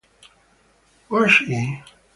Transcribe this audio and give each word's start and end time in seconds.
Was 1.11 1.29
she? 1.31 1.83